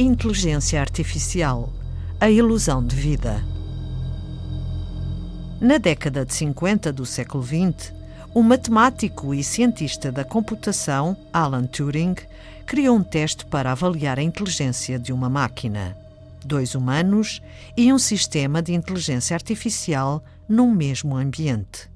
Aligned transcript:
Inteligência 0.00 0.80
Artificial 0.80 1.72
A 2.20 2.30
ilusão 2.30 2.86
de 2.86 2.94
vida. 2.94 3.44
Na 5.60 5.76
década 5.76 6.24
de 6.24 6.32
50 6.34 6.92
do 6.92 7.04
século 7.04 7.42
XX, 7.42 7.92
o 8.32 8.40
matemático 8.40 9.34
e 9.34 9.42
cientista 9.42 10.12
da 10.12 10.22
computação, 10.22 11.16
Alan 11.32 11.66
Turing, 11.66 12.14
criou 12.64 12.96
um 12.96 13.02
teste 13.02 13.44
para 13.44 13.72
avaliar 13.72 14.20
a 14.20 14.22
inteligência 14.22 15.00
de 15.00 15.12
uma 15.12 15.28
máquina. 15.28 15.96
Dois 16.44 16.76
humanos 16.76 17.42
e 17.76 17.92
um 17.92 17.98
sistema 17.98 18.62
de 18.62 18.72
inteligência 18.72 19.34
artificial 19.34 20.22
num 20.48 20.70
mesmo 20.70 21.16
ambiente. 21.16 21.90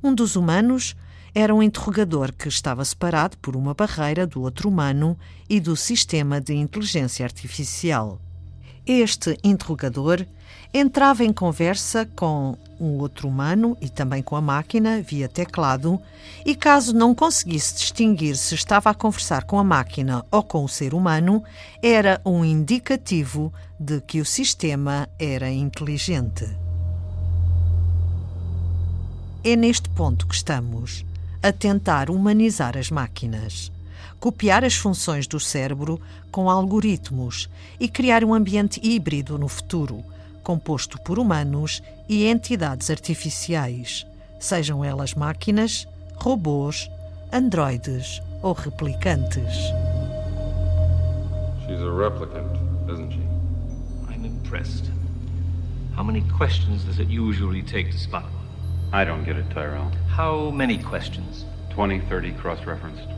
Um 0.00 0.14
dos 0.14 0.36
humanos 0.36 0.94
era 1.34 1.54
um 1.54 1.62
interrogador 1.62 2.32
que 2.32 2.48
estava 2.48 2.84
separado 2.84 3.38
por 3.38 3.56
uma 3.56 3.72
barreira 3.72 4.26
do 4.26 4.42
outro 4.42 4.68
humano 4.68 5.18
e 5.48 5.60
do 5.60 5.74
sistema 5.74 6.40
de 6.40 6.54
inteligência 6.54 7.24
artificial. 7.24 8.20
Este 8.86 9.38
interrogador 9.42 10.26
entrava 10.74 11.24
em 11.24 11.32
conversa 11.32 12.06
com 12.16 12.56
um 12.80 12.98
outro 12.98 13.28
humano 13.28 13.76
e 13.80 13.88
também 13.88 14.22
com 14.22 14.34
a 14.34 14.40
máquina 14.40 15.00
via 15.00 15.28
teclado, 15.28 16.00
e 16.44 16.54
caso 16.54 16.92
não 16.92 17.14
conseguisse 17.14 17.76
distinguir 17.76 18.36
se 18.36 18.54
estava 18.54 18.90
a 18.90 18.94
conversar 18.94 19.44
com 19.44 19.58
a 19.58 19.64
máquina 19.64 20.24
ou 20.30 20.42
com 20.42 20.64
o 20.64 20.68
ser 20.68 20.92
humano, 20.92 21.44
era 21.82 22.20
um 22.24 22.44
indicativo 22.44 23.52
de 23.78 24.00
que 24.00 24.20
o 24.20 24.24
sistema 24.24 25.08
era 25.18 25.50
inteligente. 25.50 26.44
É 29.44 29.56
neste 29.56 29.88
ponto 29.90 30.26
que 30.26 30.34
estamos, 30.34 31.04
a 31.42 31.50
tentar 31.50 32.08
humanizar 32.08 32.78
as 32.78 32.90
máquinas, 32.90 33.72
copiar 34.20 34.64
as 34.64 34.74
funções 34.74 35.26
do 35.26 35.40
cérebro 35.40 36.00
com 36.30 36.48
algoritmos 36.48 37.50
e 37.80 37.88
criar 37.88 38.22
um 38.22 38.32
ambiente 38.32 38.80
híbrido 38.82 39.36
no 39.36 39.48
futuro, 39.48 40.04
composto 40.44 41.00
por 41.02 41.18
humanos 41.18 41.82
e 42.08 42.26
entidades 42.26 42.90
artificiais, 42.90 44.06
sejam 44.38 44.84
elas 44.84 45.14
máquinas, 45.14 45.86
robôs, 46.14 46.88
androides 47.32 48.22
ou 48.42 48.52
replicantes. 48.52 49.54
She's 51.66 51.80
a 51.80 51.90
replicant, 51.90 52.58
isn't 52.90 53.12
she? 53.12 53.20
I'm 54.08 54.24
impressed. 54.24 54.90
How 55.96 56.04
many 56.04 56.22
questions 56.36 56.84
does 56.84 56.98
it 56.98 57.08
usually 57.08 57.62
take 57.62 57.90
to 57.90 57.98
spot? 57.98 58.31
I 58.92 59.04
don't 59.04 59.24
get 59.24 59.36
it, 59.36 59.48
Tyrell. 59.50 59.90
How 60.08 60.50
many 60.50 60.76
questions? 60.76 61.46
20, 61.70 62.00
30 62.00 62.32
cross 62.32 62.64
referenced. 62.66 63.08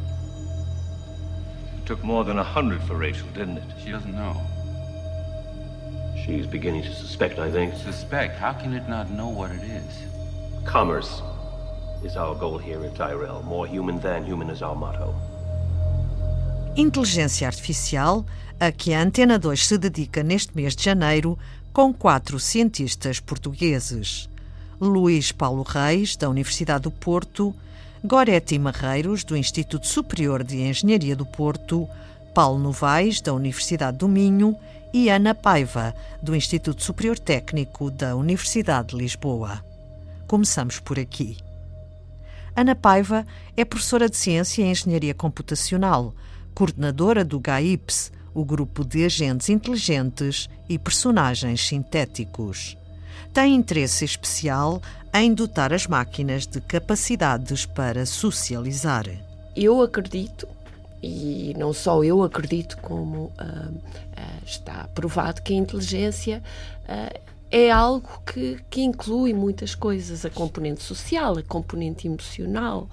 It 1.77 1.85
took 1.85 2.05
more 2.05 2.23
than 2.23 2.39
a 2.39 2.45
hundred 2.45 2.81
for 2.85 2.97
Rachel, 2.97 3.27
didn't 3.35 3.59
it? 3.59 3.65
She 3.83 3.91
doesn't 3.91 4.15
know. 4.15 4.41
She's 6.25 6.47
beginning 6.47 6.85
to 6.85 6.95
suspect, 6.95 7.41
I 7.41 7.51
think. 7.51 7.75
Suspect? 7.75 8.39
How 8.39 8.53
can 8.53 8.73
it 8.73 8.89
not 8.89 9.11
know 9.11 9.29
what 9.29 9.51
it 9.51 9.63
is? 9.65 10.65
Commerce 10.65 11.23
is 12.05 12.17
our 12.17 12.37
goal 12.37 12.57
here 12.57 12.83
at 12.85 12.95
Tyrell. 12.95 13.43
More 13.43 13.67
human 13.67 13.99
than 13.99 14.25
human 14.25 14.51
is 14.51 14.63
our 14.63 14.77
motto. 14.77 15.13
Inteligência 16.77 17.49
Artificial, 17.49 18.25
a 18.61 18.71
que 18.71 18.95
a 18.95 19.01
Antena 19.01 19.39
2 19.39 19.67
se 19.67 19.77
dedica 19.77 20.23
neste 20.23 20.55
mês 20.55 20.77
de 20.77 20.85
janeiro, 20.85 21.37
com 21.73 21.93
quatro 21.93 22.39
cientistas 22.39 23.19
portugueses. 23.19 24.29
Luís 24.89 25.33
Paulo 25.33 25.63
Reis, 25.63 26.17
da 26.17 26.29
Universidade 26.29 26.85
do 26.85 26.91
Porto, 26.91 27.55
Goretti 28.05 28.59
Marreiros, 28.59 29.25
do 29.25 29.37
Instituto 29.37 29.87
Superior 29.87 30.45
de 30.45 30.61
Engenharia 30.61 31.17
do 31.17 31.25
Porto, 31.25 31.89
Paulo 32.35 32.59
Novaes, 32.59 33.21
da 33.21 33.33
Universidade 33.33 33.99
do 33.99 34.09
Minho 34.09 34.57
e 34.93 35.09
Ana 35.09 35.35
Paiva, 35.35 35.95
do 36.23 36.37
Instituto 36.37 36.83
Superior 36.83 37.19
Técnico 37.19 37.91
da 37.91 38.15
Universidade 38.15 38.89
de 38.89 38.97
Lisboa. 38.97 39.65
Começamos 40.27 40.79
por 40.79 40.99
aqui. 40.99 41.37
Ana 42.57 42.75
Paiva 42.75 43.27
é 43.57 43.65
professora 43.65 44.09
de 44.09 44.17
Ciência 44.17 44.63
e 44.63 44.71
Engenharia 44.71 45.15
Computacional, 45.15 46.15
coordenadora 46.55 47.25
do 47.25 47.41
GAIPS, 47.41 48.13
o 48.35 48.45
grupo 48.45 48.85
de 48.85 49.05
agentes 49.05 49.49
inteligentes 49.49 50.49
e 50.69 50.79
personagens 50.79 51.67
sintéticos. 51.67 52.77
Tem 53.33 53.55
interesse 53.55 54.05
especial 54.05 54.81
em 55.13 55.33
dotar 55.33 55.73
as 55.73 55.87
máquinas 55.87 56.47
de 56.47 56.61
capacidades 56.61 57.65
para 57.67 58.05
socializar. 58.05 59.07
Eu 59.55 59.81
acredito, 59.83 60.49
e 61.03 61.55
não 61.57 61.73
só 61.73 62.03
eu 62.03 62.23
acredito, 62.23 62.77
como 62.79 63.25
uh, 63.25 63.71
uh, 63.71 64.45
está 64.45 64.89
provado 64.95 65.43
que 65.43 65.53
a 65.53 65.57
inteligência 65.57 66.43
uh, 66.89 67.21
é 67.51 67.71
algo 67.71 68.09
que, 68.27 68.59
que 68.69 68.83
inclui 68.83 69.33
muitas 69.33 69.77
coisas, 69.77 70.25
a 70.25 70.31
componente 70.31 70.83
social, 70.83 71.39
a 71.39 71.43
componente 71.45 72.09
emocional. 72.09 72.89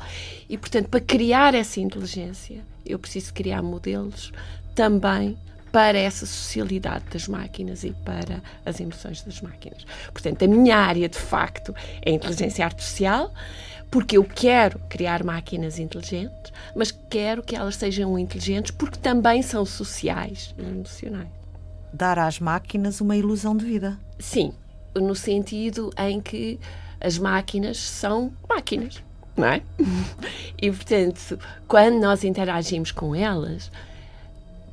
E, 0.48 0.56
portanto, 0.56 0.88
para 0.88 1.00
criar 1.00 1.56
essa 1.56 1.80
inteligência, 1.80 2.62
eu 2.86 3.00
preciso 3.00 3.34
criar 3.34 3.64
modelos 3.64 4.32
também 4.76 5.36
para 5.72 5.98
essa 5.98 6.26
socialidade 6.26 7.06
das 7.12 7.28
máquinas 7.28 7.84
e 7.84 7.92
para 7.92 8.42
as 8.66 8.80
emoções 8.80 9.22
das 9.24 9.42
máquinas. 9.42 9.86
Portanto, 10.12 10.44
a 10.44 10.48
minha 10.48 10.78
área, 10.78 11.08
de 11.08 11.18
facto, 11.18 11.74
é 12.02 12.12
a 12.12 12.14
inteligência 12.14 12.66
artificial, 12.66 13.34
porque 13.90 14.18
eu 14.18 14.24
quero 14.24 14.80
criar 14.90 15.24
máquinas 15.24 15.80
inteligentes, 15.80 16.52
mas 16.76 16.92
quero 16.92 17.44
que 17.44 17.56
elas 17.56 17.76
sejam 17.76 18.18
inteligentes 18.18 18.72
porque 18.72 18.98
também 18.98 19.42
são 19.42 19.66
sociais 19.66 20.54
e 20.58 20.62
emocionais. 20.62 21.28
Dar 21.94 22.20
às 22.20 22.40
máquinas 22.40 23.02
uma 23.02 23.18
ilusão 23.18 23.56
de 23.56 23.66
vida. 23.66 23.98
Sim, 24.18 24.54
no 24.96 25.16
sentido 25.16 25.92
em 25.98 26.22
que 26.22 26.60
as 27.02 27.18
máquinas 27.18 27.78
são 27.78 28.32
máquinas, 28.48 29.04
não 29.36 29.48
é? 29.48 29.62
E, 30.62 30.70
portanto, 30.72 31.40
quando 31.68 32.00
nós 32.00 32.24
interagimos 32.24 32.92
com 32.92 33.16
elas, 33.16 33.72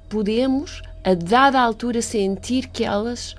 podemos, 0.09 0.83
a 1.05 1.15
dada 1.15 1.61
altura, 1.61 2.03
sentir 2.03 2.69
que 2.69 2.85
elas 2.85 3.37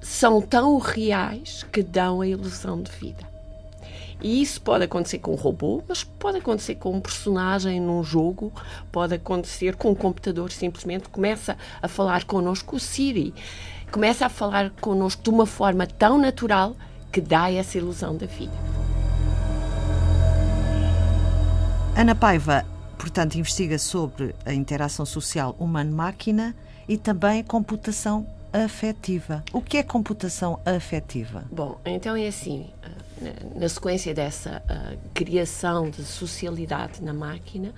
são 0.00 0.40
tão 0.40 0.78
reais 0.78 1.64
que 1.70 1.82
dão 1.82 2.20
a 2.20 2.26
ilusão 2.26 2.82
de 2.82 2.90
vida. 2.90 3.30
E 4.22 4.42
isso 4.42 4.60
pode 4.60 4.84
acontecer 4.84 5.18
com 5.18 5.32
um 5.32 5.36
robô, 5.36 5.82
mas 5.88 6.04
pode 6.04 6.38
acontecer 6.38 6.74
com 6.74 6.92
um 6.92 7.00
personagem 7.00 7.80
num 7.80 8.04
jogo, 8.04 8.52
pode 8.92 9.14
acontecer 9.14 9.76
com 9.76 9.92
um 9.92 9.94
computador, 9.94 10.50
simplesmente 10.52 11.08
começa 11.08 11.56
a 11.80 11.88
falar 11.88 12.24
connosco, 12.24 12.76
o 12.76 12.80
Siri, 12.80 13.32
começa 13.90 14.26
a 14.26 14.28
falar 14.28 14.70
connosco 14.80 15.22
de 15.22 15.30
uma 15.30 15.46
forma 15.46 15.86
tão 15.86 16.18
natural 16.18 16.76
que 17.10 17.20
dá 17.20 17.50
essa 17.50 17.78
ilusão 17.78 18.16
da 18.16 18.26
vida. 18.26 18.52
Ana 21.96 22.14
Paiva, 22.14 22.64
portanto, 23.00 23.36
investiga 23.36 23.78
sobre 23.78 24.34
a 24.44 24.52
interação 24.52 25.06
social 25.06 25.56
humano-máquina 25.58 26.54
e 26.86 26.98
também 26.98 27.42
computação 27.42 28.26
afetiva. 28.52 29.42
O 29.54 29.62
que 29.62 29.78
é 29.78 29.82
computação 29.82 30.60
afetiva? 30.66 31.44
Bom, 31.50 31.80
então 31.86 32.14
é 32.14 32.28
assim, 32.28 32.68
na 33.56 33.68
sequência 33.70 34.12
dessa 34.12 34.62
uh, 34.66 34.98
criação 35.14 35.88
de 35.88 36.04
socialidade 36.04 37.02
na 37.02 37.14
máquina, 37.14 37.72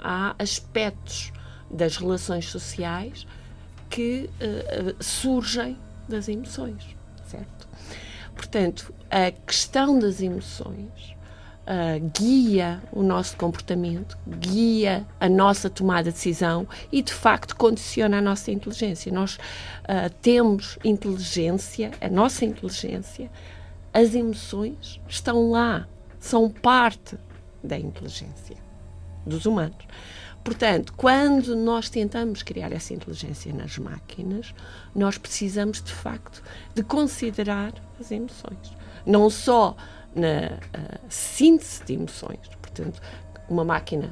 há 0.00 0.34
aspectos 0.36 1.32
das 1.70 1.96
relações 1.96 2.46
sociais 2.46 3.24
que 3.88 4.28
uh, 4.40 5.02
surgem 5.02 5.78
das 6.08 6.28
emoções, 6.28 6.82
certo? 7.24 7.68
Portanto, 8.34 8.92
a 9.08 9.30
questão 9.30 9.96
das 9.96 10.20
emoções 10.20 11.14
Uh, 11.66 12.10
guia 12.16 12.80
o 12.92 13.02
nosso 13.02 13.36
comportamento, 13.36 14.16
guia 14.38 15.04
a 15.18 15.28
nossa 15.28 15.68
tomada 15.68 16.12
de 16.12 16.14
decisão 16.14 16.64
e, 16.92 17.02
de 17.02 17.12
facto, 17.12 17.56
condiciona 17.56 18.18
a 18.18 18.22
nossa 18.22 18.52
inteligência. 18.52 19.10
Nós 19.10 19.34
uh, 19.34 20.08
temos 20.22 20.78
inteligência, 20.84 21.90
a 22.00 22.08
nossa 22.08 22.44
inteligência, 22.44 23.28
as 23.92 24.14
emoções 24.14 25.00
estão 25.08 25.50
lá, 25.50 25.88
são 26.20 26.48
parte 26.48 27.18
da 27.64 27.76
inteligência 27.76 28.56
dos 29.26 29.44
humanos. 29.44 29.84
Portanto, 30.44 30.92
quando 30.96 31.56
nós 31.56 31.90
tentamos 31.90 32.44
criar 32.44 32.72
essa 32.72 32.94
inteligência 32.94 33.52
nas 33.52 33.76
máquinas, 33.76 34.54
nós 34.94 35.18
precisamos, 35.18 35.82
de 35.82 35.92
facto, 35.92 36.40
de 36.72 36.84
considerar 36.84 37.72
as 37.98 38.12
emoções. 38.12 38.72
Não 39.04 39.28
só 39.28 39.76
na 40.16 40.56
uh, 40.56 41.00
síntese 41.08 41.84
de 41.84 41.94
emoções. 41.94 42.40
Portanto, 42.60 43.00
uma 43.48 43.64
máquina 43.64 44.10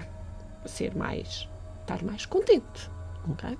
ser 0.66 0.94
mais, 0.94 1.48
estar 1.80 2.02
mais 2.02 2.26
contente, 2.26 2.90
ok? 3.28 3.58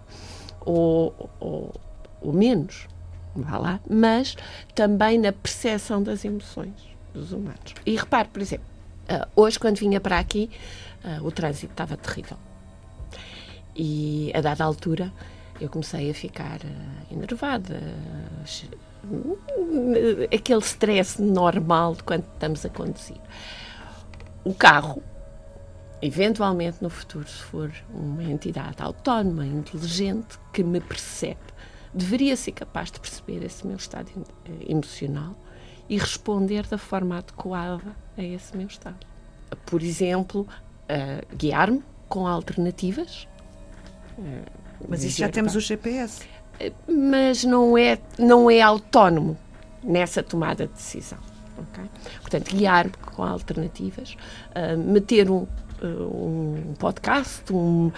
Ou, 0.60 1.30
ou, 1.40 1.72
ou 2.20 2.32
menos, 2.32 2.86
vá 3.34 3.58
lá, 3.58 3.80
mas 3.88 4.36
também 4.74 5.18
na 5.18 5.32
percepção 5.32 6.02
das 6.02 6.24
emoções 6.24 6.74
dos 7.12 7.32
humanos. 7.32 7.74
E 7.84 7.96
repare, 7.96 8.28
por 8.28 8.40
exemplo, 8.40 8.66
uh, 9.10 9.28
hoje 9.34 9.58
quando 9.58 9.78
vinha 9.78 10.00
para 10.00 10.18
aqui, 10.18 10.50
uh, 11.04 11.24
o 11.26 11.30
trânsito 11.30 11.72
estava 11.72 11.96
terrível. 11.96 12.38
E 13.76 14.30
a 14.34 14.40
dada 14.40 14.64
altura 14.64 15.12
eu 15.60 15.68
comecei 15.68 16.10
a 16.10 16.14
ficar 16.14 16.60
uh, 16.60 17.14
enervada, 17.14 17.80
aquele 20.32 20.60
stress 20.60 21.20
normal 21.20 21.94
de 21.94 22.02
quando 22.02 22.24
estamos 22.32 22.64
a 22.64 22.68
conduzir. 22.68 23.20
O 24.44 24.54
carro, 24.54 25.02
eventualmente 26.02 26.82
no 26.82 26.90
futuro, 26.90 27.26
se 27.26 27.42
for 27.42 27.72
uma 27.90 28.22
entidade 28.22 28.82
autónoma, 28.82 29.46
inteligente, 29.46 30.38
que 30.52 30.62
me 30.62 30.80
percebe, 30.80 31.40
deveria 31.92 32.36
ser 32.36 32.52
capaz 32.52 32.90
de 32.90 33.00
perceber 33.00 33.44
esse 33.44 33.66
meu 33.66 33.76
estado 33.76 34.10
eh, 34.44 34.72
emocional 34.72 35.36
e 35.88 35.96
responder 35.96 36.66
da 36.66 36.78
forma 36.78 37.18
adequada 37.18 37.96
a 38.16 38.22
esse 38.22 38.56
meu 38.56 38.66
estado. 38.66 39.06
Por 39.66 39.82
exemplo, 39.82 40.46
uh, 40.84 41.36
guiar-me 41.36 41.82
com 42.08 42.26
alternativas. 42.26 43.28
Uh, 44.18 44.44
Mas 44.88 45.04
isso 45.04 45.18
já 45.18 45.28
temos 45.28 45.54
o 45.54 45.60
GPS. 45.60 46.26
Uh, 46.60 46.92
mas 46.92 47.44
não 47.44 47.76
é, 47.76 47.98
não 48.18 48.50
é 48.50 48.60
autónomo 48.60 49.36
nessa 49.82 50.22
tomada 50.22 50.66
de 50.66 50.72
decisão. 50.72 51.18
Okay? 51.56 51.84
Portanto, 52.20 52.54
guiar-me 52.54 52.92
com 53.14 53.22
alternativas, 53.22 54.16
meter 54.76 55.30
um, 55.30 55.46
um 55.82 56.74
podcast, 56.78 57.44
um, 57.52 57.92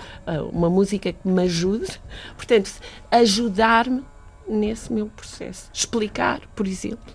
uma 0.52 0.68
música 0.68 1.12
que 1.12 1.26
me 1.26 1.42
ajude, 1.44 1.98
portanto, 2.36 2.70
ajudar-me 3.10 4.04
nesse 4.46 4.92
meu 4.92 5.06
processo. 5.06 5.70
Explicar, 5.72 6.40
por 6.54 6.66
exemplo, 6.66 7.14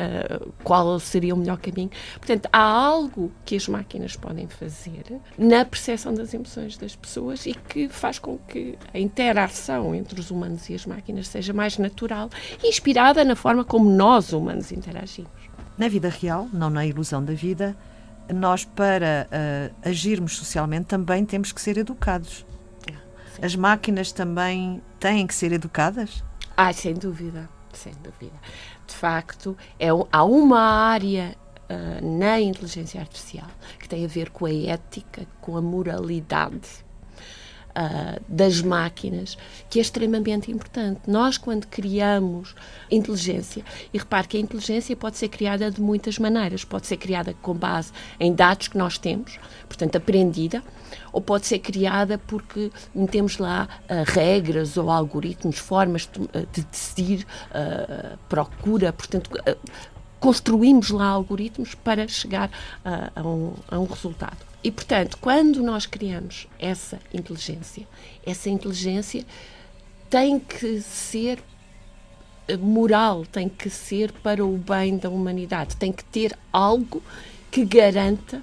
uh, 0.00 0.52
qual 0.64 0.98
seria 0.98 1.34
o 1.34 1.36
melhor 1.36 1.58
caminho. 1.58 1.90
Portanto, 2.14 2.48
há 2.52 2.58
algo 2.58 3.30
que 3.44 3.56
as 3.56 3.68
máquinas 3.68 4.16
podem 4.16 4.48
fazer 4.48 5.20
na 5.36 5.64
percepção 5.64 6.14
das 6.14 6.32
emoções 6.32 6.76
das 6.76 6.96
pessoas 6.96 7.46
e 7.46 7.54
que 7.54 7.88
faz 7.88 8.18
com 8.18 8.38
que 8.38 8.78
a 8.92 8.98
interação 8.98 9.94
entre 9.94 10.18
os 10.18 10.30
humanos 10.30 10.68
e 10.70 10.74
as 10.74 10.86
máquinas 10.86 11.28
seja 11.28 11.52
mais 11.52 11.78
natural, 11.78 12.30
inspirada 12.64 13.24
na 13.24 13.36
forma 13.36 13.64
como 13.64 13.90
nós, 13.90 14.32
humanos, 14.32 14.72
interagimos. 14.72 15.30
Na 15.76 15.88
vida 15.88 16.08
real, 16.08 16.48
não 16.52 16.70
na 16.70 16.84
ilusão 16.84 17.24
da 17.24 17.32
vida, 17.32 17.76
nós, 18.32 18.64
para 18.64 19.26
uh, 19.30 19.88
agirmos 19.88 20.36
socialmente, 20.36 20.86
também 20.86 21.24
temos 21.24 21.52
que 21.52 21.60
ser 21.60 21.76
educados. 21.78 22.46
Ah, 22.88 22.98
as 23.42 23.56
máquinas 23.56 24.12
também 24.12 24.80
têm 24.98 25.26
que 25.26 25.34
ser 25.34 25.52
educadas? 25.52 26.22
Ah, 26.56 26.72
sem 26.72 26.94
dúvida, 26.94 27.48
sem 27.78 27.92
dúvida 28.02 28.38
de 28.90 28.96
facto, 28.96 29.56
é, 29.78 29.88
há 29.88 30.24
uma 30.24 30.60
área 30.60 31.36
uh, 31.70 32.18
na 32.18 32.40
inteligência 32.40 33.00
artificial 33.00 33.46
que 33.78 33.88
tem 33.88 34.04
a 34.04 34.08
ver 34.08 34.30
com 34.30 34.46
a 34.46 34.52
ética, 34.52 35.26
com 35.40 35.56
a 35.56 35.62
moralidade. 35.62 36.84
Uh, 37.70 38.20
das 38.28 38.60
máquinas, 38.60 39.38
que 39.70 39.78
é 39.78 39.82
extremamente 39.82 40.50
importante. 40.50 41.02
Nós, 41.06 41.38
quando 41.38 41.68
criamos 41.68 42.52
inteligência, 42.90 43.64
e 43.94 43.98
repare 43.98 44.26
que 44.26 44.36
a 44.36 44.40
inteligência 44.40 44.96
pode 44.96 45.16
ser 45.16 45.28
criada 45.28 45.70
de 45.70 45.80
muitas 45.80 46.18
maneiras, 46.18 46.64
pode 46.64 46.88
ser 46.88 46.96
criada 46.96 47.32
com 47.40 47.54
base 47.54 47.92
em 48.18 48.34
dados 48.34 48.66
que 48.66 48.76
nós 48.76 48.98
temos, 48.98 49.38
portanto, 49.68 49.94
aprendida, 49.94 50.64
ou 51.12 51.20
pode 51.20 51.46
ser 51.46 51.60
criada 51.60 52.18
porque 52.18 52.72
metemos 52.92 53.38
lá 53.38 53.68
uh, 53.84 54.02
regras 54.04 54.76
ou 54.76 54.90
algoritmos, 54.90 55.56
formas 55.56 56.08
de, 56.12 56.20
uh, 56.20 56.46
de 56.52 56.62
decidir, 56.64 57.24
uh, 57.50 58.18
procura, 58.28 58.92
portanto, 58.92 59.30
construímos 60.18 60.90
lá 60.90 61.06
algoritmos 61.06 61.74
para 61.76 62.06
chegar 62.08 62.50
a 62.84 63.22
um, 63.22 63.54
a 63.70 63.78
um 63.78 63.86
resultado. 63.86 64.49
E, 64.62 64.70
portanto, 64.70 65.16
quando 65.20 65.62
nós 65.62 65.86
criamos 65.86 66.46
essa 66.58 66.98
inteligência, 67.12 67.88
essa 68.24 68.50
inteligência 68.50 69.24
tem 70.08 70.38
que 70.38 70.80
ser 70.80 71.42
moral, 72.58 73.24
tem 73.24 73.48
que 73.48 73.70
ser 73.70 74.12
para 74.12 74.44
o 74.44 74.58
bem 74.58 74.98
da 74.98 75.08
humanidade, 75.08 75.76
tem 75.76 75.92
que 75.92 76.04
ter 76.04 76.36
algo 76.52 77.02
que 77.50 77.64
garanta 77.64 78.42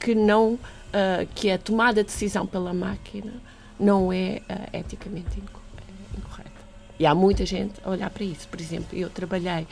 que 0.00 0.14
não 0.14 0.54
uh, 0.54 1.26
que 1.34 1.50
a 1.50 1.58
tomada 1.58 2.02
de 2.02 2.10
decisão 2.10 2.46
pela 2.46 2.72
máquina 2.74 3.32
não 3.78 4.12
é 4.12 4.40
uh, 4.48 4.76
eticamente 4.76 5.38
incorreta. 5.38 6.50
E 6.98 7.06
há 7.06 7.14
muita 7.14 7.44
gente 7.44 7.74
a 7.84 7.90
olhar 7.90 8.10
para 8.10 8.24
isso. 8.24 8.48
Por 8.48 8.60
exemplo, 8.60 8.96
eu 8.96 9.10
trabalhei 9.10 9.66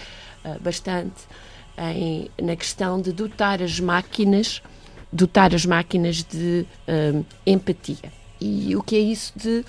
uh, 0.45 0.61
bastante 0.61 1.23
em, 1.79 2.31
na 2.43 2.57
questão 2.57 3.01
de 3.01 3.13
dotar 3.13 3.63
as 3.63 3.79
máquinas, 3.81 4.63
dotar 5.13 5.55
as 5.55 5.67
máquinas 5.67 6.23
de 6.23 6.65
empatia. 7.47 8.13
E 8.41 8.75
o 8.75 8.83
que 8.83 8.97
é 8.97 9.01
isso 9.01 9.33
de 9.37 9.65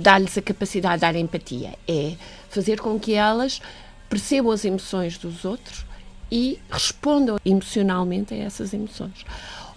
dar-lhes 0.00 0.36
a 0.36 0.42
capacidade 0.42 0.96
de 0.96 1.00
dar 1.00 1.14
empatia? 1.14 1.74
É 1.86 2.14
fazer 2.48 2.80
com 2.80 2.98
que 2.98 3.14
elas 3.14 3.60
percebam 4.08 4.50
as 4.50 4.64
emoções 4.64 5.18
dos 5.18 5.44
outros 5.44 5.84
e 6.30 6.58
respondam 6.70 7.38
emocionalmente 7.44 8.34
a 8.34 8.38
essas 8.38 8.72
emoções. 8.72 9.24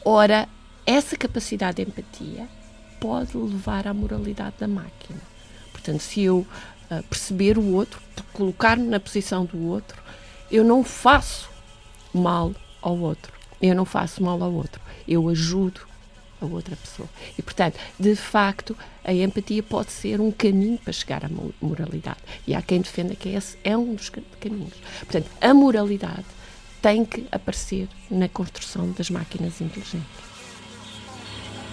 Ora, 0.04 0.48
essa 0.86 1.16
capacidade 1.18 1.78
de 1.78 1.90
empatia 1.90 2.48
pode 3.00 3.36
levar 3.36 3.88
à 3.88 3.94
moralidade 3.94 4.56
da 4.60 4.68
máquina. 4.68 5.20
Portanto, 5.72 6.00
se 6.00 6.24
eu 6.24 6.40
uh, 6.40 7.04
perceber 7.10 7.58
o 7.58 7.74
outro, 7.74 8.02
colocar-me 8.34 8.88
na 8.88 9.00
posição 9.00 9.46
do 9.46 9.68
outro, 9.68 10.02
eu 10.50 10.64
não 10.64 10.84
faço 10.84 11.50
mal 12.14 12.54
ao 12.82 12.98
outro. 12.98 13.34
Eu 13.62 13.76
não 13.76 13.86
faço 13.86 14.24
mal 14.24 14.42
ao 14.42 14.54
outro. 14.54 14.71
Eu 15.08 15.30
ajudo 15.30 15.82
a 16.42 16.46
outra 16.46 16.76
pessoa. 16.76 17.08
E, 17.38 17.42
portanto, 17.42 17.78
de 18.00 18.16
facto, 18.16 18.76
a 19.04 19.14
empatia 19.14 19.62
pode 19.62 19.92
ser 19.92 20.20
um 20.20 20.32
caminho 20.32 20.78
para 20.78 20.94
chegar 20.94 21.24
à 21.24 21.30
moralidade. 21.62 22.20
E 22.48 22.56
há 22.56 22.62
quem 22.62 22.82
defenda 22.82 23.16
que 23.16 23.30
esse 23.30 23.58
é 23.64 23.78
um 23.78 23.94
dos 23.94 24.10
caminhos. 24.10 24.74
Portanto, 25.00 25.30
a 25.40 25.54
moralidade 25.54 26.26
tem 26.82 27.06
que 27.06 27.28
aparecer 27.32 27.88
na 28.10 28.28
construção 28.28 28.92
das 28.92 29.10
máquinas 29.10 29.62
inteligentes. 29.62 30.32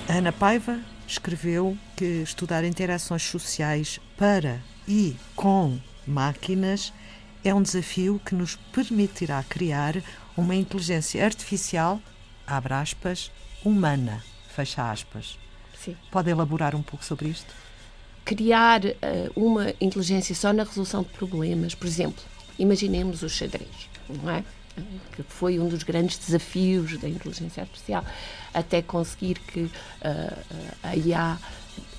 Ana 0.08 0.32
Paiva 0.32 0.78
escreveu 1.06 1.76
que 1.96 2.04
estudar 2.22 2.64
interações 2.64 3.22
sociais 3.22 3.98
para 4.16 4.60
e 4.86 5.16
com 5.34 5.78
máquinas 6.06 6.92
é 7.44 7.54
um 7.54 7.62
desafio 7.62 8.20
que 8.24 8.34
nos 8.34 8.56
permitirá 8.72 9.42
criar 9.42 10.02
uma 10.36 10.54
inteligência 10.54 11.24
artificial, 11.24 12.00
abre 12.48 12.74
aspas, 12.74 13.30
humana, 13.64 14.24
fecha 14.48 14.90
aspas. 14.90 15.38
Sim. 15.76 15.96
Pode 16.10 16.30
elaborar 16.30 16.74
um 16.74 16.82
pouco 16.82 17.04
sobre 17.04 17.28
isto? 17.28 17.52
Criar 18.24 18.84
uh, 18.84 18.92
uma 19.36 19.72
inteligência 19.80 20.34
só 20.34 20.52
na 20.52 20.64
resolução 20.64 21.02
de 21.02 21.10
problemas, 21.10 21.74
por 21.74 21.86
exemplo, 21.86 22.22
imaginemos 22.58 23.22
o 23.22 23.28
xadrez, 23.28 23.88
não 24.08 24.30
é? 24.30 24.44
que 25.12 25.22
foi 25.22 25.58
um 25.58 25.68
dos 25.68 25.82
grandes 25.82 26.18
desafios 26.18 26.96
da 26.98 27.08
inteligência 27.08 27.62
artificial, 27.62 28.04
até 28.54 28.80
conseguir 28.82 29.38
que 29.40 29.62
uh, 29.62 29.70
a 30.82 30.96
IA 30.96 31.38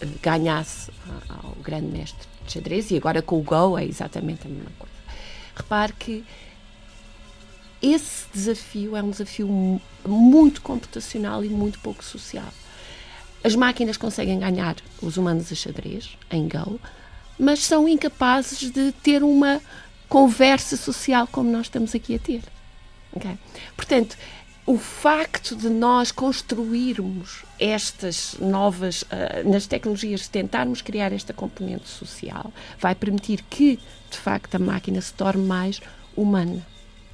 eh, 0.01 0.07
ganhasse 0.21 0.91
ao 1.27 1.51
grande 1.61 1.87
mestre 1.87 2.27
de 2.45 2.53
xadrez, 2.53 2.91
e 2.91 2.97
agora 2.97 3.21
com 3.21 3.39
o 3.39 3.43
Go 3.43 3.77
é 3.77 3.85
exatamente 3.85 4.47
a 4.47 4.49
mesma 4.49 4.71
coisa. 4.77 4.95
Repare 5.55 5.93
que 5.93 6.23
esse 7.81 8.25
desafio 8.33 8.95
é 8.95 9.01
um 9.01 9.11
desafio 9.11 9.81
muito 10.05 10.61
computacional 10.61 11.43
e 11.43 11.49
muito 11.49 11.79
pouco 11.79 12.03
social. 12.03 12.51
As 13.43 13.55
máquinas 13.55 13.95
conseguem 13.95 14.39
ganhar 14.39 14.75
os 15.01 15.15
humanos 15.15 15.51
a 15.51 15.55
xadrez, 15.55 16.17
em 16.29 16.47
Go, 16.47 16.79
mas 17.37 17.63
são 17.63 17.87
incapazes 17.87 18.69
de 18.69 18.91
ter 18.91 19.23
uma 19.23 19.61
conversa 20.09 20.75
social 20.75 21.25
como 21.27 21.49
nós 21.49 21.67
estamos 21.67 21.95
aqui 21.95 22.15
a 22.15 22.19
ter. 22.19 22.41
Okay? 23.13 23.37
Portanto, 23.77 24.17
o 24.65 24.77
facto 24.77 25.55
de 25.55 25.69
nós 25.69 26.11
construirmos 26.11 27.43
estas 27.57 28.35
novas, 28.39 29.03
uh, 29.03 29.49
nas 29.49 29.65
tecnologias, 29.65 30.27
tentarmos 30.27 30.81
criar 30.81 31.13
esta 31.13 31.33
componente 31.33 31.87
social, 31.87 32.53
vai 32.77 32.93
permitir 32.93 33.43
que, 33.49 33.79
de 34.11 34.17
facto, 34.17 34.55
a 34.55 34.59
máquina 34.59 34.99
se 35.01 35.13
torne 35.13 35.43
mais 35.45 35.79
humana. 36.15 36.63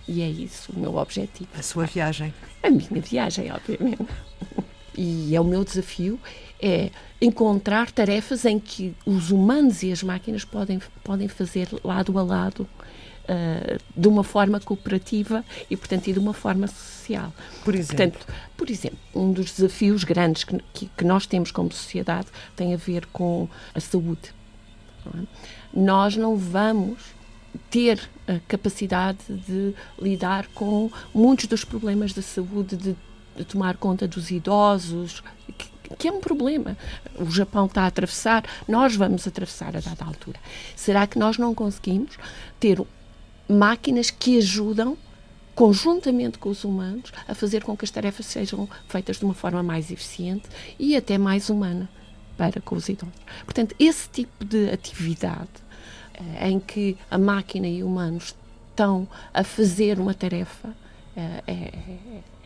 E 0.07 0.21
é 0.21 0.29
isso 0.29 0.71
o 0.71 0.79
meu 0.79 0.95
objetivo. 0.97 1.49
A 1.57 1.63
sua 1.63 1.85
viagem. 1.85 2.33
A 2.61 2.69
minha 2.69 3.01
viagem, 3.01 3.51
obviamente. 3.51 4.05
E 4.97 5.35
é 5.35 5.41
o 5.41 5.43
meu 5.43 5.65
desafio 5.65 6.17
é 6.61 6.89
encontrar 7.21 7.91
tarefas 7.91 8.45
em 8.45 8.59
que 8.59 8.95
os 9.05 9.29
humanos 9.29 9.83
e 9.83 9.91
as 9.91 10.01
máquinas 10.01 10.45
podem, 10.45 10.79
podem 11.03 11.27
fazer 11.27 11.67
lado 11.83 12.17
a 12.17 12.23
lado 12.23 12.61
uh, 12.61 13.79
de 13.95 14.07
uma 14.07 14.23
forma 14.23 14.59
cooperativa 14.59 15.43
e, 15.69 15.75
portanto, 15.75 16.07
e 16.07 16.13
de 16.13 16.19
uma 16.19 16.33
forma 16.33 16.67
social. 16.67 17.33
Por 17.63 17.75
exemplo? 17.75 17.97
Portanto, 17.97 18.33
por 18.55 18.69
exemplo, 18.69 18.97
um 19.13 19.31
dos 19.31 19.51
desafios 19.51 20.03
grandes 20.03 20.43
que, 20.43 20.57
que, 20.73 20.89
que 20.97 21.03
nós 21.03 21.25
temos 21.25 21.51
como 21.51 21.71
sociedade 21.71 22.27
tem 22.55 22.73
a 22.73 22.77
ver 22.77 23.05
com 23.07 23.49
a 23.73 23.79
saúde. 23.79 24.33
Não 25.05 25.21
é? 25.21 25.25
Nós 25.73 26.15
não 26.15 26.37
vamos 26.37 27.14
ter 27.69 28.09
a 28.27 28.39
capacidade 28.47 29.19
de 29.29 29.73
lidar 29.99 30.47
com 30.53 30.91
muitos 31.13 31.47
dos 31.47 31.63
problemas 31.63 32.13
da 32.13 32.21
saúde, 32.21 32.75
de, 32.75 32.95
de 33.35 33.45
tomar 33.45 33.77
conta 33.77 34.07
dos 34.07 34.31
idosos, 34.31 35.23
que, 35.57 35.69
que 35.97 36.07
é 36.07 36.11
um 36.11 36.19
problema. 36.19 36.77
O 37.19 37.29
Japão 37.29 37.65
está 37.65 37.83
a 37.83 37.87
atravessar, 37.87 38.43
nós 38.67 38.95
vamos 38.95 39.27
atravessar 39.27 39.75
a 39.75 39.79
dada 39.79 40.05
altura. 40.05 40.39
Será 40.75 41.05
que 41.05 41.19
nós 41.19 41.37
não 41.37 41.53
conseguimos 41.53 42.17
ter 42.59 42.81
máquinas 43.47 44.09
que 44.09 44.37
ajudam 44.37 44.97
conjuntamente 45.55 46.37
com 46.37 46.49
os 46.49 46.65
humanos, 46.65 47.13
a 47.27 47.33
fazer 47.33 47.63
com 47.63 47.77
que 47.77 47.85
as 47.85 47.91
tarefas 47.91 48.25
sejam 48.25 48.67
feitas 48.89 49.17
de 49.17 49.23
uma 49.23 49.33
forma 49.33 49.63
mais 49.63 49.89
eficiente 49.89 50.49
e 50.77 50.97
até 50.97 51.17
mais 51.17 51.49
humana 51.49 51.89
para 52.37 52.59
com 52.59 52.75
os 52.75 52.89
idosos. 52.89 53.15
Portanto, 53.45 53.73
esse 53.79 54.09
tipo 54.09 54.43
de 54.43 54.69
atividade 54.69 55.64
em 56.41 56.59
que 56.59 56.97
a 57.09 57.17
máquina 57.17 57.67
e 57.67 57.83
humanos 57.83 58.35
estão 58.71 59.07
a 59.33 59.43
fazer 59.43 59.99
uma 59.99 60.13
tarefa 60.13 60.73
é, 61.17 61.43
é, 61.47 61.71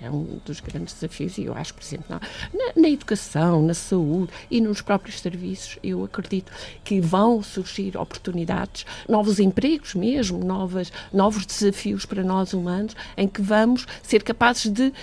é, 0.03 0.11
um 0.11 0.39
dos 0.45 0.59
grandes 0.59 0.93
desafios 0.93 1.39
e 1.39 1.45
eu 1.45 1.55
acho, 1.55 1.73
por 1.73 1.81
exemplo, 1.81 2.05
na, 2.53 2.81
na, 2.81 2.88
educação, 2.88 3.63
na 3.63 3.73
saúde 3.73 4.31
e 4.49 4.61
nos 4.61 4.79
próprios 4.79 5.19
serviços, 5.19 5.79
eu 5.83 6.03
acredito 6.03 6.51
que 6.83 7.01
vão 7.01 7.41
surgir 7.41 7.97
oportunidades, 7.97 8.85
novos 9.07 9.39
empregos 9.39 9.95
mesmo, 9.95 10.43
novas, 10.43 10.91
novos 11.11 11.47
desafios 11.47 12.05
para 12.05 12.23
nós 12.23 12.53
humanos, 12.53 12.95
em 13.17 13.27
que 13.27 13.41
vamos 13.41 13.88
ser 14.03 14.21
capazes 14.21 14.71
de, 14.71 14.93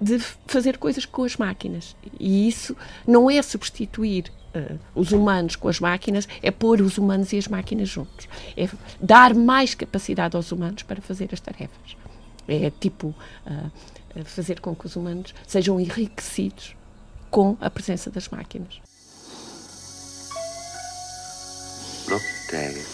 de 0.00 0.20
fazer 0.46 0.78
coisas 0.78 1.04
com 1.04 1.24
as 1.24 1.36
máquinas. 1.36 1.96
E 2.20 2.46
isso 2.46 2.76
não 3.04 3.28
é 3.28 3.42
substituir 3.42 4.30
uh, 4.56 4.78
os 4.94 5.12
humanos 5.12 5.56
com 5.56 5.68
as 5.68 5.80
máquinas, 5.80 6.28
é 6.42 6.50
pôr 6.50 6.80
os 6.80 6.98
humanos 6.98 7.32
e 7.32 7.38
as 7.38 7.48
máquinas 7.48 7.88
juntos. 7.88 8.28
É 8.56 8.68
dar 9.00 9.34
mais 9.34 9.74
capacidade 9.74 10.36
aos 10.36 10.50
humanos 10.52 10.82
para 10.82 11.00
fazer 11.00 11.28
as 11.32 11.40
tarefas. 11.40 11.96
É 12.48 12.70
tipo 12.70 13.14
uh, 13.46 13.70
fazer 14.24 14.60
com 14.60 14.74
que 14.74 14.86
os 14.86 14.96
humanos 14.96 15.34
sejam 15.46 15.78
enriquecidos 15.80 16.76
com 17.30 17.56
a 17.60 17.68
presença 17.68 18.10
das 18.10 18.28
máquinas. 18.28 18.80
Look, 22.08 22.22
Dave. 22.50 22.86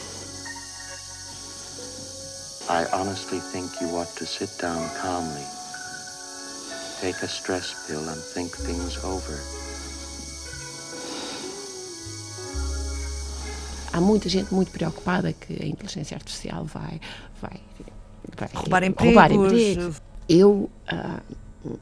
I 2.70 2.86
honestly 2.92 3.40
think 3.40 3.80
you 3.80 3.88
ought 3.96 4.16
to 4.16 4.24
sit 4.24 4.48
down 4.58 4.88
calmly. 4.96 5.44
Take 7.00 7.22
a 7.22 7.28
stress 7.28 7.86
pill 7.86 8.08
and 8.08 8.18
think 8.18 8.56
things 8.56 8.96
over. 9.04 9.61
Há 13.92 14.00
muita 14.00 14.28
gente 14.28 14.52
muito 14.52 14.70
preocupada 14.72 15.32
que 15.32 15.62
a 15.62 15.66
inteligência 15.66 16.16
artificial 16.16 16.64
vai, 16.64 17.00
vai 17.40 17.60
roubar 18.54 18.84
empregos. 18.84 19.14
Roubar 19.14 19.32
empregos. 19.32 20.02
Eu 20.28 20.70
uh, 20.92 21.78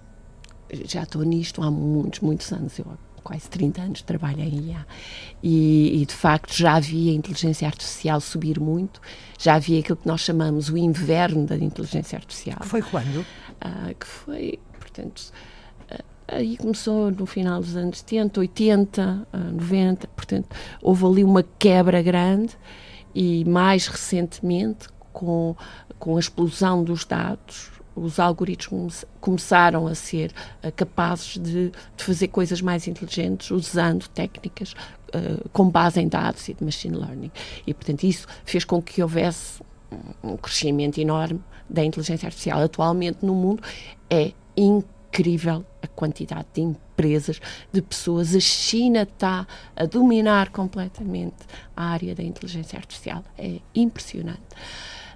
já 0.84 1.02
estou 1.02 1.22
nisto 1.22 1.62
há 1.62 1.70
muitos, 1.70 2.20
muitos 2.20 2.52
anos. 2.52 2.78
Eu 2.78 2.86
quase 3.22 3.48
30 3.48 3.82
anos 3.82 4.02
trabalho 4.02 4.40
em 4.40 4.70
IA. 4.70 4.86
E, 5.42 6.02
e, 6.02 6.06
de 6.06 6.14
facto 6.14 6.54
já 6.54 6.74
havia 6.74 7.12
a 7.12 7.14
inteligência 7.14 7.66
artificial 7.66 8.20
subir 8.20 8.58
muito, 8.58 9.00
já 9.38 9.54
havia 9.54 9.80
aquilo 9.80 9.96
que 9.96 10.06
nós 10.06 10.20
chamamos 10.20 10.68
o 10.68 10.76
inverno 10.76 11.46
da 11.46 11.56
inteligência 11.56 12.16
artificial. 12.16 12.58
Foi 12.62 12.82
quando? 12.82 13.20
Uh, 13.20 13.94
que 13.98 14.06
foi, 14.06 14.58
portanto, 14.78 15.32
aí 16.30 16.56
começou 16.56 17.10
no 17.10 17.26
final 17.26 17.60
dos 17.60 17.76
anos 17.76 17.98
70, 17.98 18.40
80, 18.40 19.28
90, 19.52 20.08
portanto, 20.08 20.48
houve 20.82 21.04
ali 21.04 21.24
uma 21.24 21.42
quebra 21.58 22.00
grande 22.02 22.56
e 23.14 23.44
mais 23.44 23.86
recentemente, 23.86 24.88
com 25.12 25.56
com 26.00 26.16
a 26.16 26.20
explosão 26.20 26.82
dos 26.82 27.04
dados, 27.04 27.70
os 27.94 28.18
algoritmos 28.18 29.04
começaram 29.20 29.86
a 29.86 29.94
ser 29.94 30.32
uh, 30.64 30.72
capazes 30.72 31.36
de, 31.36 31.70
de, 31.70 32.04
fazer 32.04 32.28
coisas 32.28 32.62
mais 32.62 32.88
inteligentes 32.88 33.50
usando 33.50 34.08
técnicas 34.08 34.72
uh, 35.14 35.48
com 35.50 35.68
base 35.68 36.00
em 36.00 36.08
dados 36.08 36.48
e 36.48 36.54
de 36.54 36.64
machine 36.64 36.96
learning. 36.96 37.30
E, 37.66 37.74
portanto, 37.74 38.04
isso 38.04 38.26
fez 38.44 38.64
com 38.64 38.80
que 38.80 39.02
houvesse 39.02 39.62
um 40.24 40.36
crescimento 40.38 40.98
enorme 40.98 41.40
da 41.68 41.84
inteligência 41.84 42.26
artificial. 42.26 42.62
Atualmente, 42.62 43.18
no 43.22 43.34
mundo, 43.34 43.62
é 44.08 44.32
incrível 44.56 44.99
a 45.82 45.86
quantidade 45.88 46.46
de 46.54 46.60
empresas, 46.60 47.40
de 47.72 47.82
pessoas. 47.82 48.34
A 48.34 48.40
China 48.40 49.02
está 49.02 49.46
a 49.76 49.84
dominar 49.84 50.50
completamente 50.50 51.36
a 51.76 51.84
área 51.84 52.14
da 52.14 52.22
inteligência 52.22 52.78
artificial. 52.78 53.24
É 53.36 53.60
impressionante. 53.74 54.40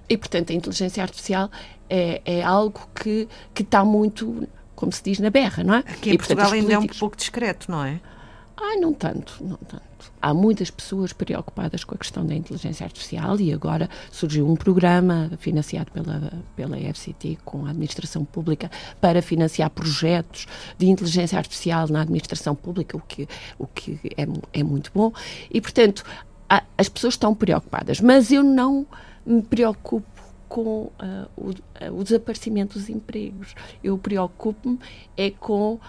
E, 0.07 0.17
portanto, 0.17 0.51
a 0.51 0.53
inteligência 0.53 1.01
artificial 1.01 1.49
é, 1.89 2.21
é 2.25 2.43
algo 2.43 2.87
que, 2.93 3.27
que 3.53 3.63
está 3.63 3.83
muito, 3.83 4.47
como 4.75 4.91
se 4.91 5.03
diz, 5.03 5.19
na 5.19 5.29
berra, 5.29 5.63
não 5.63 5.75
é? 5.75 5.79
Aqui 5.79 6.11
em 6.11 6.13
e, 6.13 6.17
Portugal 6.17 6.45
portanto, 6.45 6.61
ainda 6.61 6.75
políticos... 6.75 6.95
é 6.95 6.97
um 6.97 6.99
pouco 6.99 7.17
discreto, 7.17 7.71
não 7.71 7.83
é? 7.83 7.99
Ai, 8.57 8.77
não 8.77 8.93
tanto, 8.93 9.35
não 9.41 9.57
tanto. 9.57 9.83
Há 10.21 10.33
muitas 10.33 10.71
pessoas 10.71 11.11
preocupadas 11.11 11.83
com 11.83 11.93
a 11.93 11.97
questão 11.97 12.25
da 12.25 12.33
inteligência 12.33 12.85
artificial 12.85 13.39
e 13.39 13.51
agora 13.51 13.89
surgiu 14.11 14.49
um 14.49 14.55
programa 14.55 15.31
financiado 15.39 15.91
pela, 15.91 16.31
pela 16.55 16.77
FCT 16.77 17.39
com 17.43 17.65
a 17.65 17.71
administração 17.71 18.23
pública 18.23 18.71
para 19.01 19.21
financiar 19.21 19.69
projetos 19.69 20.47
de 20.77 20.87
inteligência 20.87 21.37
artificial 21.37 21.87
na 21.89 22.01
administração 22.01 22.55
pública, 22.55 22.95
o 22.95 23.01
que, 23.01 23.27
o 23.59 23.67
que 23.67 23.99
é, 24.17 24.25
é 24.53 24.63
muito 24.63 24.89
bom. 24.93 25.11
E, 25.51 25.59
portanto, 25.59 26.03
há, 26.49 26.63
as 26.77 26.87
pessoas 26.87 27.15
estão 27.15 27.35
preocupadas, 27.35 27.99
mas 27.99 28.31
eu 28.31 28.43
não 28.43 28.87
me 29.25 29.41
preocupo 29.41 30.14
com 30.55 30.83
uh, 30.83 30.91
o, 31.35 31.49
uh, 31.49 31.99
o, 31.99 32.01
desaparecimento 32.01 32.79
dos 32.79 32.87
empregos. 32.87 33.53
Eu 33.83 33.97
preocupo-me 33.97 34.79
é 35.17 35.29
com 35.29 35.73
uh, 35.73 35.79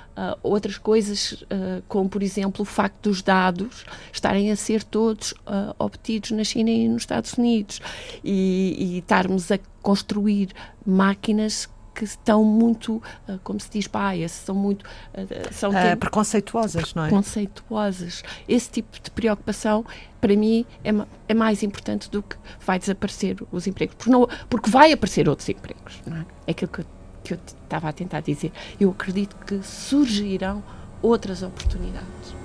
outras 0.43 0.77
coisas, 0.77 1.45
como, 1.89 2.09
por 2.09 2.21
exemplo, 2.21 2.63
o 2.63 2.65
facto 2.65 3.09
dos 3.09 3.23
dados 3.23 3.85
estarem 4.13 4.51
a 4.51 4.57
ser 4.57 4.83
todos 4.83 5.35
obtidos 5.79 6.33
na 6.33 6.43
China 6.43 6.71
e 6.71 6.89
nos 6.89 7.03
Estados 7.03 7.35
Unidos 7.35 7.81
e, 8.25 8.75
e 8.79 8.99
estarmos 8.99 9.53
a 9.53 9.59
construir 9.83 10.49
máquinas 10.85 11.69
que 11.97 12.05
estão 12.05 12.45
muito, 12.45 12.97
uh, 13.29 13.39
como 13.43 13.59
se 13.59 13.71
diz, 13.71 13.87
bias, 13.87 14.31
são 14.31 14.55
muito... 14.55 14.83
Uh, 14.83 15.53
são 15.53 15.71
uh, 15.71 15.97
preconceituosas, 15.99 16.95
não 16.95 17.05
é? 17.05 17.09
Preconceituosas. 17.09 18.23
Esse 18.47 18.71
tipo 18.71 19.01
de 19.01 19.11
preocupação, 19.11 19.85
para 20.21 20.37
mim, 20.37 20.67
é, 20.85 20.91
é 21.29 21.35
mais 21.35 21.63
importante 21.63 22.11
do 22.11 22.23
que 22.23 22.37
vai 22.61 22.79
desaparecer 22.79 23.39
os 23.51 23.67
empregos. 23.67 23.97
Porque, 23.97 24.11
não, 24.11 24.29
porque 24.51 24.69
vai 24.69 24.93
aparecer 24.93 25.27
outros 25.27 25.49
empregos, 25.49 26.03
não 26.07 26.19
é? 26.19 26.27
É 26.47 26.51
aquilo 26.51 26.71
que 26.71 26.81
eu, 26.81 26.87
que 27.25 27.35
eu 27.35 27.39
estava 27.47 27.89
a 27.89 27.93
tentar 27.93 28.21
dizer. 28.21 28.53
Eu 28.79 28.91
acredito 28.91 29.35
que 29.47 29.63
surgirão 29.63 30.63
outras 31.01 31.43
oportunidades 31.43 32.37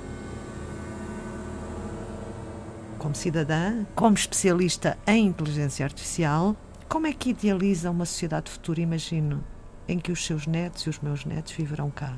como 2.97 3.15
cidadã, 3.15 3.83
como 3.95 4.15
especialista 4.15 4.95
em 5.07 5.25
inteligência 5.25 5.83
artificial, 5.83 6.55
como 6.91 7.07
é 7.07 7.13
que 7.13 7.29
idealiza 7.29 7.89
uma 7.89 8.05
sociedade 8.05 8.51
futura, 8.51 8.81
imagino, 8.81 9.41
em 9.87 9.97
que 9.97 10.11
os 10.11 10.25
seus 10.25 10.45
netos 10.45 10.83
e 10.83 10.89
os 10.89 10.99
meus 10.99 11.23
netos 11.23 11.53
viverão 11.53 11.89
cá? 11.89 12.17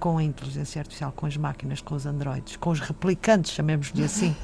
Com 0.00 0.16
a 0.16 0.24
inteligência 0.24 0.80
artificial, 0.80 1.12
com 1.12 1.26
as 1.26 1.36
máquinas, 1.36 1.82
com 1.82 1.94
os 1.94 2.06
androides, 2.06 2.56
com 2.56 2.70
os 2.70 2.80
replicantes, 2.80 3.52
chamemos-lhe 3.52 4.02
assim. 4.02 4.34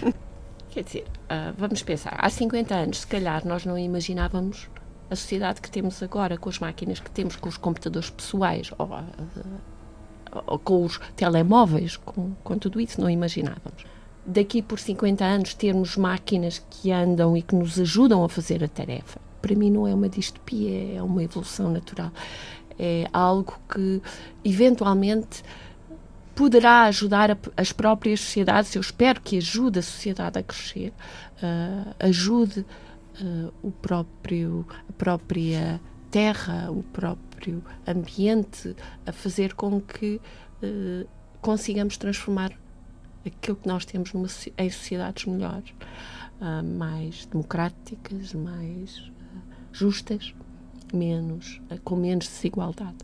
Quer 0.68 0.84
dizer, 0.84 1.04
uh, 1.04 1.54
vamos 1.56 1.82
pensar, 1.82 2.14
há 2.18 2.28
50 2.28 2.74
anos, 2.74 3.00
se 3.00 3.06
calhar, 3.06 3.46
nós 3.46 3.64
não 3.64 3.78
imaginávamos 3.78 4.68
a 5.08 5.16
sociedade 5.16 5.62
que 5.62 5.70
temos 5.70 6.02
agora, 6.02 6.36
com 6.36 6.50
as 6.50 6.58
máquinas 6.58 7.00
que 7.00 7.10
temos, 7.10 7.36
com 7.36 7.48
os 7.48 7.56
computadores 7.56 8.10
pessoais, 8.10 8.70
ou, 8.76 8.86
uh, 8.86 10.42
ou 10.46 10.58
com 10.58 10.84
os 10.84 10.98
telemóveis, 11.16 11.96
com, 11.96 12.34
com 12.44 12.58
tudo 12.58 12.78
isso, 12.78 13.00
não 13.00 13.08
imaginávamos 13.08 13.86
daqui 14.26 14.62
por 14.62 14.78
50 14.78 15.24
anos 15.24 15.54
termos 15.54 15.96
máquinas 15.96 16.64
que 16.70 16.90
andam 16.90 17.36
e 17.36 17.42
que 17.42 17.54
nos 17.54 17.78
ajudam 17.78 18.24
a 18.24 18.28
fazer 18.28 18.62
a 18.64 18.68
tarefa, 18.68 19.20
para 19.40 19.54
mim 19.54 19.70
não 19.70 19.86
é 19.86 19.94
uma 19.94 20.08
distopia, 20.08 20.96
é 20.96 21.02
uma 21.02 21.22
evolução 21.22 21.70
natural. 21.70 22.10
É 22.78 23.06
algo 23.12 23.54
que 23.72 24.02
eventualmente 24.44 25.42
poderá 26.34 26.84
ajudar 26.84 27.30
a, 27.30 27.36
as 27.56 27.72
próprias 27.72 28.20
sociedades. 28.20 28.74
Eu 28.74 28.80
espero 28.80 29.20
que 29.20 29.38
ajude 29.38 29.78
a 29.78 29.82
sociedade 29.82 30.38
a 30.38 30.42
crescer, 30.42 30.92
uh, 31.38 31.94
ajude 32.00 32.60
uh, 33.20 33.52
o 33.62 33.70
próprio, 33.70 34.66
a 34.88 34.92
própria 34.92 35.80
terra, 36.10 36.70
o 36.70 36.82
próprio 36.82 37.62
ambiente 37.86 38.74
a 39.06 39.12
fazer 39.12 39.54
com 39.54 39.80
que 39.80 40.20
uh, 40.62 41.06
consigamos 41.40 41.96
transformar 41.96 42.52
aquilo 43.26 43.56
que 43.56 43.68
nós 43.68 43.84
temos 43.84 44.12
numa, 44.12 44.28
em 44.58 44.70
sociedades 44.70 45.24
melhores, 45.26 45.70
uh, 46.40 46.62
mais 46.62 47.26
democráticas, 47.26 48.34
mais 48.34 48.98
uh, 48.98 49.12
justas, 49.72 50.34
menos, 50.92 51.60
uh, 51.70 51.80
com 51.82 51.96
menos 51.96 52.26
desigualdade. 52.26 52.98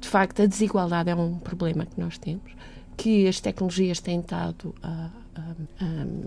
De 0.00 0.08
facto, 0.08 0.42
a 0.42 0.46
desigualdade 0.46 1.10
é 1.10 1.14
um 1.14 1.38
problema 1.38 1.86
que 1.86 2.00
nós 2.00 2.18
temos, 2.18 2.52
que 2.96 3.26
as 3.26 3.40
tecnologias 3.40 4.00
têm 4.00 4.20
estado 4.20 4.74
a. 4.82 5.10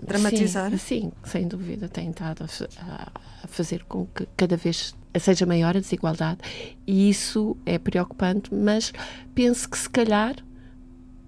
Dramatizar? 0.06 0.70
Sim, 0.72 0.78
sim, 0.78 1.12
sem 1.22 1.46
dúvida, 1.46 1.88
têm 1.88 2.10
estado 2.10 2.44
a, 2.78 3.12
a 3.44 3.46
fazer 3.46 3.84
com 3.84 4.06
que 4.06 4.26
cada 4.36 4.56
vez 4.56 4.94
seja 5.20 5.46
maior 5.46 5.76
a 5.76 5.80
desigualdade 5.80 6.40
e 6.86 7.08
isso 7.08 7.56
é 7.64 7.78
preocupante, 7.78 8.52
mas 8.52 8.92
penso 9.34 9.68
que 9.68 9.78
se 9.78 9.88
calhar 9.88 10.34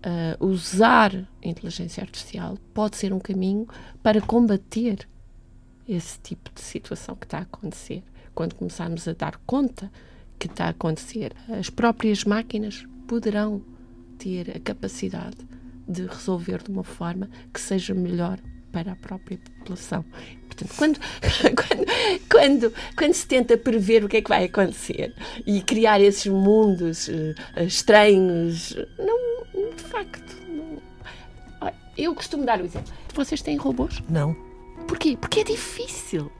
uh, 0.06 0.46
usar 0.46 1.12
a 1.14 1.48
inteligência 1.48 2.02
artificial 2.02 2.56
pode 2.72 2.96
ser 2.96 3.12
um 3.12 3.18
caminho 3.18 3.66
para 4.02 4.20
combater 4.20 5.06
esse 5.88 6.18
tipo 6.20 6.50
de 6.54 6.60
situação 6.60 7.16
que 7.16 7.26
está 7.26 7.38
a 7.38 7.42
acontecer. 7.42 8.02
Quando 8.34 8.54
começarmos 8.54 9.06
a 9.08 9.12
dar 9.12 9.36
conta 9.46 9.90
que 10.38 10.46
está 10.46 10.66
a 10.66 10.70
acontecer, 10.70 11.32
as 11.48 11.70
próprias 11.70 12.24
máquinas 12.24 12.86
poderão 13.06 13.62
ter 14.18 14.56
a 14.56 14.60
capacidade 14.60 15.36
de 15.88 16.06
resolver 16.06 16.62
de 16.62 16.70
uma 16.70 16.84
forma 16.84 17.28
que 17.52 17.60
seja 17.60 17.94
melhor 17.94 18.38
para 18.72 18.92
a 18.92 18.96
própria 18.96 19.38
população. 19.38 20.04
Portanto, 20.48 20.74
quando, 20.76 21.00
quando, 21.56 22.28
quando, 22.28 22.74
quando 22.96 23.14
se 23.14 23.26
tenta 23.26 23.56
prever 23.56 24.04
o 24.04 24.08
que 24.08 24.18
é 24.18 24.22
que 24.22 24.28
vai 24.28 24.44
acontecer 24.44 25.14
e 25.46 25.62
criar 25.62 26.00
esses 26.00 26.26
mundos 26.26 27.08
uh, 27.08 27.34
estranhos, 27.62 28.76
não, 28.98 29.35
de 29.76 29.82
facto. 29.82 30.36
Eu 31.96 32.14
costumo 32.14 32.44
dar 32.44 32.60
o 32.60 32.64
exemplo. 32.64 32.92
Vocês 33.14 33.40
têm 33.40 33.56
robôs? 33.56 34.02
Não. 34.08 34.34
Porquê? 34.86 35.16
Porque 35.16 35.40
é 35.40 35.44
difícil. 35.44 36.30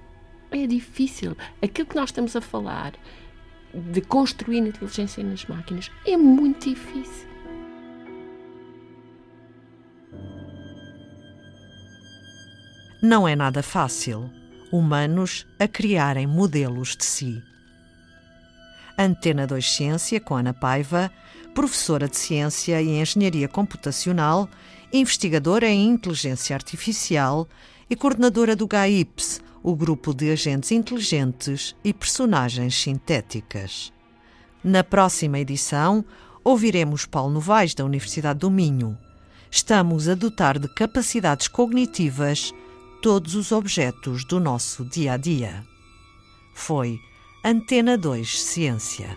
É 0.51 0.67
difícil. 0.67 1.37
Aquilo 1.63 1.89
que 1.89 1.97
nós 1.97 2.11
estamos 2.11 2.37
a 2.37 2.41
falar 2.41 2.93
de 3.73 4.01
construir 4.01 4.59
inteligência 4.59 5.25
nas 5.25 5.45
máquinas 5.47 5.91
é 6.07 6.17
muito 6.17 6.69
difícil. 6.69 7.27
Não 13.03 13.27
é 13.27 13.35
nada 13.37 13.63
fácil 13.63 14.31
humanos 14.73 15.47
a 15.59 15.69
criarem 15.69 16.27
modelos 16.27 16.97
de 16.97 17.05
si. 17.05 17.43
Antena 18.99 19.47
2 19.47 19.65
Ciência 19.65 20.21
com 20.21 20.35
Ana 20.35 20.55
Paiva, 20.55 21.11
professora 21.57 22.07
de 22.07 22.19
Ciência 22.19 22.83
e 22.83 23.01
Engenharia 23.01 23.49
Computacional, 23.49 24.47
investigadora 24.93 25.67
em 25.67 25.89
Inteligência 25.89 26.55
Artificial 26.55 27.49
e 27.89 27.97
coordenadora 27.97 28.55
do 28.55 28.67
GAIPS, 28.67 29.41
o 29.63 29.75
grupo 29.75 30.13
de 30.13 30.31
agentes 30.31 30.71
inteligentes 30.71 31.75
e 31.83 31.95
personagens 31.95 32.75
sintéticas. 32.79 33.91
Na 34.63 34.85
próxima 34.85 35.39
edição, 35.39 36.05
ouviremos 36.45 37.07
Paulo 37.07 37.33
Novaes, 37.33 37.75
da 37.75 37.87
Universidade 37.87 38.41
do 38.41 38.51
Minho. 38.51 38.97
Estamos 39.51 40.11
a 40.11 40.15
dotar 40.15 40.59
de 40.59 40.69
capacidades 40.75 41.49
cognitivas 41.49 42.53
todos 43.01 43.35
os 43.35 43.51
objetos 43.51 44.27
do 44.27 44.39
nosso 44.39 44.85
dia 44.85 45.15
a 45.15 45.17
dia. 45.17 45.65
Foi 46.55 46.99
Antena 47.43 47.97
2 47.97 48.43
Ciência. 48.43 49.17